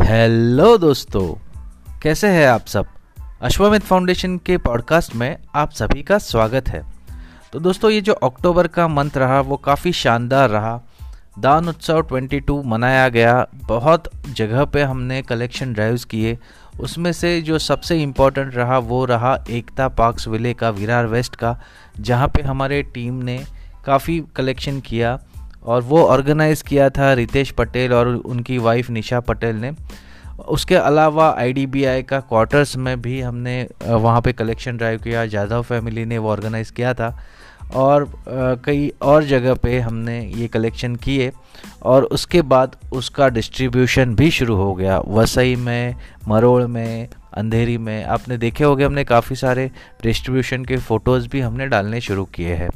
Hello 0.00 0.78
दोस्तों, 0.78 1.34
कैसे 2.02 2.28
हैं 2.28 2.48
आप 2.48 2.66
सब? 2.66 2.86
अश्वमित 3.42 3.82
फाउंडेशन 3.82 4.38
के 4.38 4.58
पॉडकास्ट 4.58 5.16
में 5.16 5.36
आप 5.54 5.70
सभी 5.70 6.02
का 6.02 6.18
स्वागत 6.18 6.68
है। 6.68 6.84
तो 7.52 7.60
दोस्तों, 7.60 7.90
ये 7.90 8.00
जो 8.00 8.12
अक्टूबर 8.12 8.66
का 8.66 8.88
मंथ 8.88 9.10
रहा, 9.16 9.40
वो 9.40 9.56
काफ़ी 9.56 9.92
शानदार 9.92 10.50
रहा। 10.50 10.80
दान 11.38 11.68
उत्सव 11.68 12.02
22 12.02 12.62
मनाया 12.64 13.08
गया। 13.08 13.46
बहुत 13.54 14.10
जगह 14.28 14.64
पे 14.64 14.82
हमने 14.82 15.22
कलेक्शन 15.22 15.72
ड्राइव्स 15.72 16.04
किए। 16.04 16.38
उसमें 16.80 17.12
से 17.12 17.40
जो 17.40 17.58
सबसे 17.58 18.02
इम्पोर्टेंट 18.02 18.54
रहा, 18.54 18.78
वो 18.78 19.04
रहा 19.04 19.44
एकता 19.50 19.88
पार्क्स 19.88 20.28
विले 20.28 20.54
का, 20.54 20.70
विरार 20.70 21.06
वेस्ट 21.06 21.36
का, 21.36 21.60
जहाँ 22.00 22.28
पे 22.28 22.42
हमारे 22.42 22.82
टीम 22.82 23.14
ने 23.14 23.44
काफ़ी 23.86 24.24
कलेक्शन 24.36 24.80
किया। 24.80 25.20
और 25.64 25.82
वो 25.82 26.02
ऑर्गेनाइज़ 26.04 26.62
किया 26.64 26.88
था 26.90 27.12
रितेश 27.12 27.50
पटेल 27.50 27.92
और 27.92 28.08
उनकी 28.08 28.58
वाइफ 28.58 28.90
निशा 28.90 29.20
पटेल 29.20 29.56
ने। 29.56 29.72
उसके 30.48 30.74
अलावा 30.74 31.28
आईडीबीआई 31.38 32.02
का 32.02 32.20
क्वार्टर्स 32.20 32.76
में 32.76 33.00
भी 33.02 33.20
हमने 33.20 33.66
वहाँ 33.84 34.20
पे 34.20 34.32
कलेक्शन 34.32 34.76
ड्राइव 34.76 35.00
किया, 35.02 35.26
जाधव 35.26 35.62
फैमिली 35.62 36.04
ने 36.04 36.18
वो 36.18 36.30
ऑर्गेनाइज़ 36.30 36.72
किया 36.72 36.94
था। 36.94 37.16
और 37.74 38.06
कई 38.64 38.90
और 39.02 39.24
जगह 39.24 39.54
पे 39.54 39.78
हमने 39.80 40.18
ये 40.26 40.46
कलेक्शन 40.48 40.96
किए 40.96 41.30
और 41.82 42.04
उसके 42.04 42.42
बाद 42.42 42.76
उसका 42.92 43.28
डिस्ट्रीब्यूशन 43.28 44.14
भी 44.14 44.30
शुरू 44.30 44.56
हो 44.56 44.74
गया। 44.74 44.98
वसई 44.98 45.54
में, 45.56 45.94
मरोड़ 46.28 46.62
में, 46.62 47.08
अंधेरी 47.34 47.78
में, 47.78 48.04
आपने 48.04 48.36
देखे 48.38 48.64
होंगे 48.64 48.84
हमने 48.84 49.04
काफ़ी 49.04 49.36
सारे 49.36 49.70
डिस्ट्रीब्यूशन 50.02 50.64
के 50.64 50.76
फ़ोटोज़ 50.78 51.28
भी 51.28 51.40
हमने 51.40 51.66
डालने 51.66 52.00
शुरू 52.00 52.24
किए 52.24 52.54
हैं। 52.54 52.70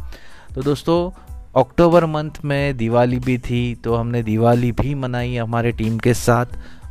तो 0.54 0.62
दोस्तों 0.62 1.10
अक्टूबर 1.56 2.04
मंथ 2.06 2.30
में 2.44 2.76
दिवाली 2.76 3.18
भी 3.18 3.36
थी 3.40 3.74
तो 3.84 3.94
हमने 3.94 4.22
दिवाली 4.22 4.70
भी 4.72 4.94
मनाई 4.94 5.36
हमारे 5.36 5.72
टीम 5.72 5.98
के 5.98 6.14
साथ, 6.14 6.46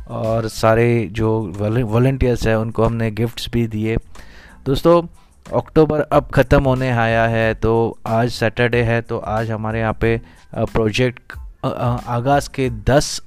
और 0.08 0.48
सारे 0.48 0.86
जो 1.12 1.30
वॉल्टियर्स 1.58 2.46
हैं, 2.46 2.56
उनको 2.56 2.84
हमने 2.84 3.10
गिफ्ट्स 3.10 3.48
भी 3.52 3.66
दिए। 3.66 3.96
दोस्तों, 4.66 5.02
अक्टूबर 5.46 6.00
अब 6.00 6.28
ख़त्म 6.34 6.62
होने 6.64 6.90
आया 6.90 7.26
है 7.28 7.54
तो 7.54 7.72
आज 8.06 8.30
सैटरडे 8.30 8.82
है 8.82 9.00
तो 9.02 9.18
आज 9.18 9.50
हमारे 9.50 9.80
यहाँ 9.80 9.96
पे 10.00 10.20
प्रोजेक्ट 10.54 11.32
आगाज़ 11.66 12.48
के 12.54 12.68
10 12.90 13.20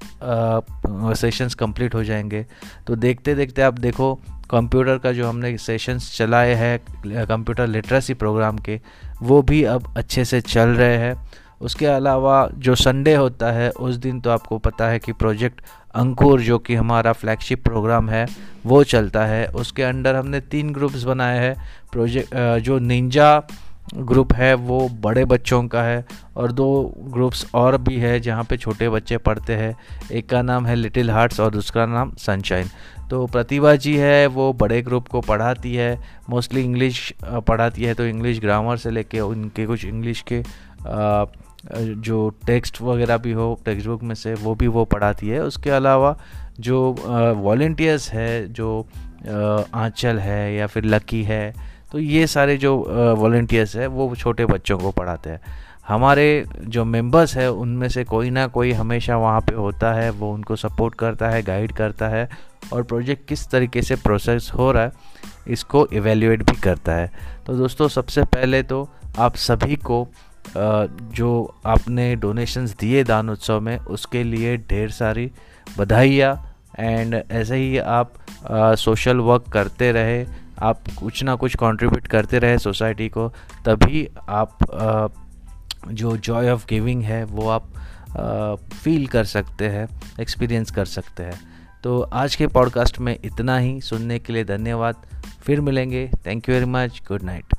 सेशंस 1.19 1.55
कंप्लीट 1.55 1.95
हो 1.95 2.03
जाएँगे। 2.03 2.45
तो 2.87 2.95
देखते 2.95 3.35
देखते 3.35 3.61
आप 3.61 3.79
देखो 3.79 4.13
कंप्यूटर 4.51 4.97
का 4.97 5.11
जो 5.11 5.27
हमने 5.27 5.57
सेशंस 5.57 6.15
चलाए 6.17 6.53
हैं 6.53 7.25
कंप्यूटर 7.25 7.67
लिटरेसी 7.67 8.13
प्रोग्राम 8.13 8.57
के, 8.57 8.79
वो 9.21 9.41
भी 9.41 9.63
अब 9.63 9.93
अच्छे 9.97 10.25
से 10.25 10.41
चल 10.41 10.69
रहे 10.69 10.97
हैं। 10.97 11.15
उसके 11.61 11.85
अलावा 11.85 12.47
जो 12.55 12.75
संडे 12.75 13.15
होता 13.15 13.51
है, 13.51 13.69
उस 13.69 13.95
दिन 13.95 14.19
तो 14.19 14.29
आपको 14.29 14.57
पता 14.57 14.87
है 14.87 14.99
कि 14.99 15.13
प्रोजेक्ट 15.13 15.61
अंकुर 15.95 16.41
जो 16.41 16.57
कि 16.59 16.75
हमारा 16.75 17.11
फ्लैगशिप 17.13 17.63
प्रोग्राम 17.63 18.09
है, 18.09 18.25
वो 18.65 18.83
चलता 18.83 19.25
है। 19.25 19.45
उसके 19.47 19.83
अंडर 19.83 20.15
हमने 20.15 20.39
तीन 20.41 20.69
ग्रुप्स 20.73 21.03
बनाए 21.03 21.39
हैं। 21.39 21.55
प्रोजेक्ट 21.91 22.35
जो 22.59 22.79
निंजा 22.79 23.39
ग्रुप 23.91 24.33
है, 24.33 24.53
वो 24.53 24.87
बड़े 25.01 25.23
बच्चों 25.25 25.61
का 25.67 25.81
है 25.83 26.05
और 26.37 26.51
दो 26.51 26.93
ग्रुप्स 27.07 27.45
और 27.55 27.77
भी 27.77 27.95
है 27.97 28.19
जहाँ 28.19 28.43
पे 28.43 28.57
छोटे 28.57 28.89
बच्चे 28.89 29.17
पढ़ते 29.19 29.55
हैं। 29.55 29.75
एक 30.11 30.29
का 30.29 30.41
नाम 30.41 30.65
है 30.65 30.75
लिटिल 30.75 31.09
हार्ट्स 31.11 31.39
और 31.39 31.51
दूसरा 31.51 31.85
नाम 31.85 32.11
सनशाइन। 32.17 32.67
तो 33.09 33.25
प्रतिभा 33.27 33.75
जी 33.75 33.95
है, 33.97 34.27
वो 34.27 34.51
बड़े 34.53 34.81
ग्रुप 34.81 35.07
को 35.07 35.21
पढ़ाती 35.21 35.73
है, 35.75 35.97
मोस्टली 36.29 36.63
इंग्लिश 36.63 37.13
पढ़ाती 37.23 37.83
है 37.83 37.93
तो 37.93 38.05
इंग्लिश 38.05 38.39
ग्रामर 38.39 38.77
से 38.77 38.91
लेके 38.91 39.19
उनके 39.19 39.65
कुछ 39.65 39.85
इंग्लिश 39.85 40.23
के 40.31 40.43
जो 42.01 42.29
टेक्स्ट 42.47 42.81
वगैरह 42.81 43.17
भी 43.17 43.31
हो 43.31 43.47
टेक्स्ट 43.65 43.87
बुक 43.87 44.03
में 44.03 44.15
से 44.15 44.33
वो 44.33 44.53
भी 44.55 44.67
वो 44.67 44.85
पढ़ाती 44.85 45.27
है। 45.27 45.41
उसके 45.43 45.69
अलावा 45.69 46.17
जो 46.59 46.79
वॉल्टियर्स 47.37 48.09
है, 48.11 48.47
जो 48.47 48.87
आंचल 49.75 50.19
है 50.19 50.53
या 50.55 50.67
फिर 50.67 50.85
लकी 50.85 51.23
है 51.23 51.53
तो 51.91 51.99
ये 51.99 52.27
सारे 52.27 52.57
जो 52.57 52.75
वॉल्टियर्स 53.17 53.75
है, 53.75 53.87
वो 53.87 54.15
छोटे 54.15 54.45
बच्चों 54.45 54.77
को 54.77 54.91
पढ़ाते 54.91 55.29
हैं। 55.29 55.41
हमारे 55.87 56.45
जो 56.59 56.83
मेंबर्स 56.85 57.35
है, 57.37 57.49
उनमें 57.51 57.87
से 57.89 58.03
कोई 58.03 58.29
ना 58.29 58.45
कोई 58.47 58.71
हमेशा 58.71 59.17
वहाँ 59.17 59.41
पे 59.41 59.55
होता 59.55 59.93
है, 59.93 60.09
वो 60.11 60.31
उनको 60.33 60.55
सपोर्ट 60.55 60.95
करता 60.95 61.29
है 61.29 61.41
गाइड 61.43 61.71
करता 61.71 62.07
है 62.07 62.29
और 62.73 62.83
प्रोजेक्ट 62.83 63.27
किस 63.29 63.47
तरीके 63.51 63.81
से 63.81 63.95
प्रोसेस 63.97 64.51
हो 64.55 64.71
रहा 64.71 64.83
है, 64.83 64.91
इसको 65.47 65.85
इवेल्युएट 65.93 66.43
भी 66.43 66.59
करता 66.61 66.93
है। 66.93 67.11
तो 67.47 67.53
दोस्तों, 67.57 67.87
सबसे 67.87 68.23
पहले 68.25 68.61
तो 68.63 68.87
आप 69.19 69.35
सभी 69.37 69.75
को 69.75 70.07
जो 71.15 71.55
आपने 71.65 72.15
डोनेशंस 72.15 72.75
दिए 72.79 73.03
दान 73.03 73.29
उत्सव 73.29 73.59
में, 73.61 73.77
उसके 73.77 74.23
लिए 74.23 74.55
ढेर 74.59 74.89
सारी 74.91 75.29
बधाइयाँ। 75.77 76.35
एंड 76.79 77.15
ऐसे 77.31 77.55
ही 77.55 77.77
आप 77.79 78.13
सोशल 78.77 79.17
वर्क 79.19 79.49
करते 79.53 79.91
रहे 79.91 80.23
आप 80.61 80.79
कुछ 80.97 81.23
ना 81.23 81.35
कुछ 81.35 81.55
कंट्रीब्यूट 81.55 82.07
करते 82.07 82.39
रहे 82.39 82.57
सोसाइटी 82.57 83.09
को, 83.09 83.29
तभी 83.65 84.07
आप 84.29 84.57
जो 85.87 86.17
जॉय 86.17 86.49
ऑफ़ 86.49 86.65
गिविंग 86.69 87.03
है, 87.03 87.23
वो 87.23 87.49
आप 87.49 87.69
फील 88.83 89.07
कर 89.07 89.23
सकते 89.23 89.69
हैं 89.69 89.87
एक्सपीरियंस 90.21 90.71
कर 90.71 90.85
सकते 90.85 91.23
हैं। 91.23 91.39
तो 91.83 92.01
आज 92.01 92.35
के 92.35 92.47
पॉडकास्ट 92.47 92.99
में 92.99 93.19
इतना 93.23 93.57
ही। 93.57 93.81
सुनने 93.81 94.19
के 94.19 94.33
लिए 94.33 94.43
धन्यवाद। 94.43 94.95
फिर 95.41 95.61
मिलेंगे। 95.61 96.11
Thank 96.25 96.49
you 96.49 96.55
very 96.55 96.65
much 96.65 97.01
good 97.07 97.23
night 97.23 97.58